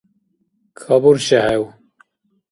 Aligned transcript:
КабуршехӀев? 0.79 1.63